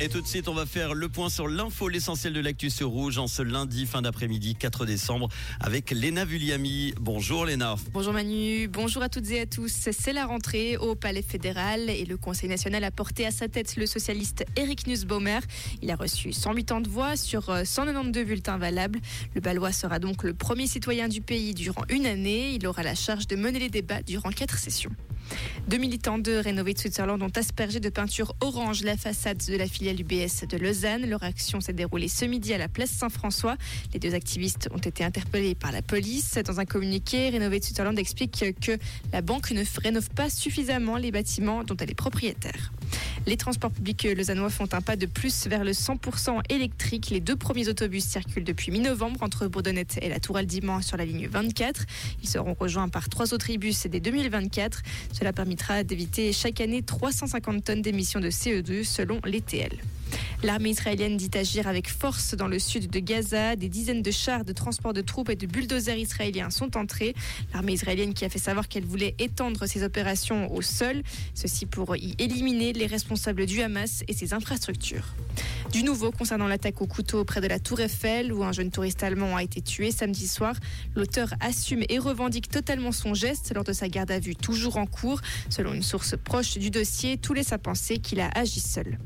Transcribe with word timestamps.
Et 0.00 0.08
tout 0.08 0.20
de 0.20 0.26
suite, 0.26 0.48
on 0.48 0.54
va 0.54 0.66
faire 0.66 0.92
le 0.92 1.08
point 1.08 1.30
sur 1.30 1.46
l'info, 1.46 1.88
l'essentiel 1.88 2.32
de 2.32 2.40
l'actu 2.40 2.68
Rouge 2.82 3.16
en 3.18 3.28
ce 3.28 3.42
lundi 3.42 3.86
fin 3.86 4.02
d'après-midi 4.02 4.56
4 4.56 4.86
décembre 4.86 5.28
avec 5.60 5.92
Léna 5.92 6.24
Vulliami. 6.24 6.94
Bonjour 7.00 7.46
Léna. 7.46 7.76
Bonjour 7.92 8.12
Manu, 8.12 8.66
bonjour 8.66 9.04
à 9.04 9.08
toutes 9.08 9.30
et 9.30 9.40
à 9.40 9.46
tous. 9.46 9.88
C'est 9.92 10.12
la 10.12 10.26
rentrée 10.26 10.76
au 10.76 10.96
Palais 10.96 11.22
fédéral 11.22 11.88
et 11.90 12.04
le 12.06 12.16
Conseil 12.16 12.48
national 12.48 12.82
a 12.82 12.90
porté 12.90 13.24
à 13.24 13.30
sa 13.30 13.46
tête 13.46 13.76
le 13.76 13.86
socialiste 13.86 14.44
Eric 14.56 14.88
Nussbaumer. 14.88 15.38
Il 15.80 15.92
a 15.92 15.96
reçu 15.96 16.32
180 16.32 16.88
voix 16.88 17.16
sur 17.16 17.44
192 17.64 18.24
bulletins 18.24 18.58
valables. 18.58 18.98
Le 19.36 19.40
Balois 19.40 19.72
sera 19.72 20.00
donc 20.00 20.24
le 20.24 20.34
premier 20.34 20.66
citoyen 20.66 21.06
du 21.06 21.20
pays 21.20 21.54
durant 21.54 21.84
une 21.88 22.06
année. 22.06 22.50
Il 22.54 22.66
aura 22.66 22.82
la 22.82 22.96
charge 22.96 23.28
de 23.28 23.36
mener 23.36 23.60
les 23.60 23.70
débats 23.70 24.02
durant 24.02 24.30
quatre 24.30 24.58
sessions. 24.58 24.90
Deux 25.68 25.78
militants 25.78 26.18
de 26.18 26.32
Rénové 26.32 26.74
de 26.74 26.78
Switzerland 26.78 27.22
ont 27.22 27.32
aspergé 27.36 27.80
de 27.80 27.88
peinture 27.88 28.34
orange 28.40 28.82
la 28.82 28.96
façade 28.96 29.42
de 29.48 29.56
la 29.56 29.66
filiale 29.66 30.00
UBS 30.00 30.46
de 30.48 30.56
Lausanne. 30.56 31.06
Leur 31.08 31.22
action 31.22 31.60
s'est 31.60 31.72
déroulée 31.72 32.08
ce 32.08 32.24
midi 32.24 32.52
à 32.52 32.58
la 32.58 32.68
place 32.68 32.90
Saint-François. 32.90 33.56
Les 33.92 33.98
deux 33.98 34.14
activistes 34.14 34.68
ont 34.72 34.78
été 34.78 35.04
interpellés 35.04 35.54
par 35.54 35.72
la 35.72 35.82
police. 35.82 36.38
Dans 36.44 36.60
un 36.60 36.64
communiqué, 36.64 37.30
Rénové 37.30 37.60
de 37.60 37.64
Switzerland 37.64 37.98
explique 37.98 38.44
que 38.60 38.78
la 39.12 39.22
banque 39.22 39.50
ne 39.50 39.62
rénove 39.82 40.10
pas 40.10 40.30
suffisamment 40.30 40.96
les 40.96 41.10
bâtiments 41.10 41.64
dont 41.64 41.76
elle 41.76 41.90
est 41.90 41.94
propriétaire. 41.94 42.72
Les 43.26 43.38
transports 43.38 43.70
publics 43.70 44.06
lausannois 44.16 44.50
font 44.50 44.68
un 44.72 44.82
pas 44.82 44.96
de 44.96 45.06
plus 45.06 45.46
vers 45.46 45.64
le 45.64 45.72
100% 45.72 46.40
électrique. 46.50 47.08
Les 47.08 47.20
deux 47.20 47.36
premiers 47.36 47.68
autobus 47.68 48.04
circulent 48.04 48.44
depuis 48.44 48.70
mi-novembre 48.70 49.22
entre 49.22 49.46
Bourdonnette 49.46 49.98
et 50.02 50.10
la 50.10 50.20
Tourelle 50.20 50.46
Dimanche 50.46 50.84
sur 50.84 50.98
la 50.98 51.06
ligne 51.06 51.26
24. 51.26 51.86
Ils 52.22 52.28
seront 52.28 52.54
rejoints 52.58 52.90
par 52.90 53.08
trois 53.08 53.32
autres 53.32 53.56
bus 53.56 53.86
dès 53.86 54.00
2024. 54.00 54.82
Cela 55.12 55.32
permettra 55.32 55.84
d'éviter 55.84 56.34
chaque 56.34 56.60
année 56.60 56.82
350 56.82 57.64
tonnes 57.64 57.82
d'émissions 57.82 58.20
de 58.20 58.28
CO2 58.28 58.84
selon 58.84 59.20
l'ETL. 59.24 59.78
L'armée 60.44 60.68
israélienne 60.68 61.16
dit 61.16 61.30
agir 61.38 61.68
avec 61.68 61.88
force 61.88 62.34
dans 62.34 62.48
le 62.48 62.58
sud 62.58 62.90
de 62.90 62.98
Gaza. 62.98 63.56
Des 63.56 63.70
dizaines 63.70 64.02
de 64.02 64.10
chars 64.10 64.44
de 64.44 64.52
transport 64.52 64.92
de 64.92 65.00
troupes 65.00 65.30
et 65.30 65.36
de 65.36 65.46
bulldozers 65.46 65.96
israéliens 65.96 66.50
sont 66.50 66.76
entrés. 66.76 67.14
L'armée 67.54 67.72
israélienne 67.72 68.12
qui 68.12 68.26
a 68.26 68.28
fait 68.28 68.38
savoir 68.38 68.68
qu'elle 68.68 68.84
voulait 68.84 69.14
étendre 69.18 69.66
ses 69.66 69.84
opérations 69.84 70.52
au 70.52 70.60
sol, 70.60 71.02
ceci 71.32 71.64
pour 71.64 71.96
y 71.96 72.14
éliminer 72.18 72.74
les 72.74 72.84
responsables 72.84 73.46
du 73.46 73.62
Hamas 73.62 74.04
et 74.06 74.12
ses 74.12 74.34
infrastructures. 74.34 75.14
Du 75.74 75.82
nouveau 75.82 76.12
concernant 76.12 76.46
l'attaque 76.46 76.80
au 76.82 76.86
couteau 76.86 77.24
près 77.24 77.40
de 77.40 77.48
la 77.48 77.58
Tour 77.58 77.80
Eiffel 77.80 78.32
où 78.32 78.44
un 78.44 78.52
jeune 78.52 78.70
touriste 78.70 79.02
allemand 79.02 79.34
a 79.34 79.42
été 79.42 79.60
tué 79.60 79.90
samedi 79.90 80.28
soir. 80.28 80.54
L'auteur 80.94 81.34
assume 81.40 81.82
et 81.88 81.98
revendique 81.98 82.48
totalement 82.48 82.92
son 82.92 83.12
geste 83.12 83.52
lors 83.52 83.64
de 83.64 83.72
sa 83.72 83.88
garde 83.88 84.12
à 84.12 84.20
vue 84.20 84.36
toujours 84.36 84.76
en 84.76 84.86
cours. 84.86 85.20
Selon 85.50 85.74
une 85.74 85.82
source 85.82 86.14
proche 86.16 86.58
du 86.58 86.70
dossier, 86.70 87.16
tout 87.16 87.34
laisse 87.34 87.52
à 87.52 87.58
penser 87.58 87.98
qu'il 87.98 88.20
a 88.20 88.28
agi 88.36 88.60
seul. 88.60 89.00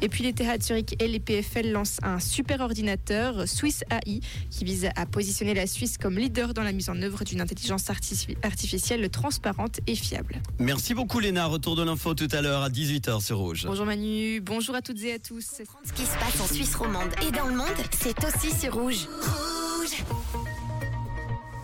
Et 0.00 0.08
puis 0.08 0.24
les 0.24 0.32
TH 0.32 0.62
Zurich 0.62 0.96
et 0.98 1.08
les 1.08 1.20
PFL 1.20 1.70
lancent 1.70 1.98
un 2.02 2.18
super 2.18 2.62
ordinateur 2.62 3.46
Swiss 3.46 3.84
AI 3.90 4.20
qui 4.48 4.64
vise 4.64 4.88
à 4.96 5.04
positionner 5.04 5.52
la 5.52 5.66
Suisse 5.66 5.98
comme 5.98 6.16
leader 6.16 6.54
dans 6.54 6.62
la 6.62 6.72
mise 6.72 6.88
en 6.88 7.02
œuvre 7.02 7.22
d'une 7.24 7.42
intelligence 7.42 7.90
artificielle 7.90 9.10
transparente 9.10 9.80
et 9.86 9.94
fiable. 9.94 10.40
Merci 10.58 10.94
beaucoup 10.94 11.20
Léna. 11.20 11.44
Retour 11.44 11.76
de 11.76 11.82
l'info 11.82 12.14
tout 12.14 12.28
à 12.32 12.40
l'heure 12.40 12.62
à 12.62 12.70
18h 12.70 13.22
sur 13.22 13.36
Rouge. 13.36 13.64
Bonjour 13.66 13.84
Manu, 13.84 14.40
bonjour 14.40 14.74
à 14.74 14.80
toutes 14.80 15.02
et 15.02 15.12
à 15.12 15.18
tous. 15.18 15.60
Passe 16.20 16.40
en 16.40 16.46
Suisse 16.46 16.74
romande 16.74 17.10
et 17.26 17.30
dans 17.30 17.46
le 17.46 17.54
monde, 17.56 17.66
c'est 17.90 18.16
aussi 18.24 18.50
sur. 18.54 18.74
Rouge 18.74 19.06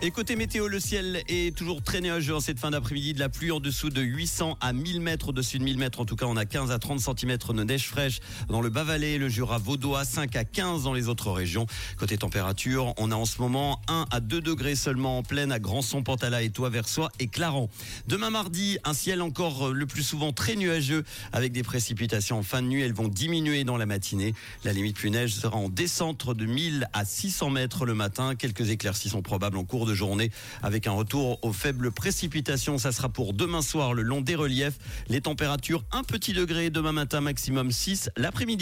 et 0.03 0.09
côté 0.09 0.35
météo, 0.35 0.67
le 0.67 0.79
ciel 0.79 1.21
est 1.27 1.55
toujours 1.55 1.83
très 1.83 2.01
nuageux 2.01 2.35
en 2.35 2.39
cette 2.39 2.57
fin 2.57 2.71
d'après-midi. 2.71 3.13
De 3.13 3.19
la 3.19 3.29
pluie 3.29 3.51
en 3.51 3.59
dessous 3.59 3.91
de 3.91 4.01
800 4.01 4.57
à 4.59 4.73
1000 4.73 4.99
mètres, 4.99 5.29
au-dessus 5.29 5.59
de 5.59 5.63
1000 5.63 5.77
mètres. 5.77 5.99
En 5.99 6.05
tout 6.05 6.15
cas, 6.15 6.25
on 6.25 6.37
a 6.37 6.45
15 6.45 6.71
à 6.71 6.79
30 6.79 6.99
cm 6.99 7.37
de 7.37 7.63
neige 7.63 7.87
fraîche 7.87 8.19
dans 8.49 8.61
le 8.61 8.69
Bas-Valais, 8.69 9.19
le 9.19 9.29
Jura 9.29 9.59
vaudois, 9.59 10.03
5 10.03 10.35
à 10.35 10.43
15 10.43 10.83
dans 10.83 10.93
les 10.93 11.07
autres 11.07 11.29
régions. 11.29 11.67
Côté 11.97 12.17
température, 12.17 12.95
on 12.97 13.11
a 13.11 13.15
en 13.15 13.25
ce 13.25 13.39
moment 13.41 13.79
1 13.89 14.07
à 14.09 14.19
2 14.21 14.41
degrés 14.41 14.75
seulement 14.75 15.19
en 15.19 15.23
pleine 15.23 15.51
à 15.51 15.59
Grandson, 15.59 16.01
Pantala 16.01 16.41
et 16.41 16.49
Toit-Versoix 16.49 17.11
et 17.19 17.27
Clarence. 17.27 17.69
Demain 18.07 18.31
mardi, 18.31 18.79
un 18.83 18.95
ciel 18.95 19.21
encore 19.21 19.69
le 19.69 19.85
plus 19.85 20.03
souvent 20.03 20.31
très 20.33 20.55
nuageux 20.55 21.03
avec 21.31 21.51
des 21.51 21.63
précipitations 21.63 22.39
en 22.39 22.43
fin 22.43 22.63
de 22.63 22.67
nuit. 22.67 22.81
Elles 22.81 22.93
vont 22.93 23.07
diminuer 23.07 23.65
dans 23.65 23.77
la 23.77 23.85
matinée. 23.85 24.33
La 24.63 24.73
limite 24.73 24.95
plus 24.95 25.11
neige 25.11 25.35
sera 25.35 25.57
en 25.57 25.69
descente 25.69 26.27
de 26.35 26.45
1000 26.45 26.87
à 26.93 27.05
600 27.05 27.51
mètres 27.51 27.85
le 27.85 27.93
matin. 27.93 28.33
Quelques 28.35 28.71
éclaircies 28.71 29.09
sont 29.09 29.21
probables 29.21 29.57
en 29.57 29.63
cours 29.63 29.90
journée 29.93 30.31
avec 30.61 30.87
un 30.87 30.91
retour 30.91 31.39
aux 31.43 31.53
faibles 31.53 31.91
précipitations. 31.91 32.77
Ça 32.77 32.91
sera 32.91 33.09
pour 33.09 33.33
demain 33.33 33.61
soir 33.61 33.93
le 33.93 34.01
long 34.01 34.21
des 34.21 34.35
reliefs. 34.35 34.77
Les 35.07 35.21
températures 35.21 35.83
un 35.91 36.03
petit 36.03 36.33
degré 36.33 36.69
demain 36.69 36.91
matin 36.91 37.21
maximum 37.21 37.71
6 37.71 38.09
l'après-midi. 38.17 38.41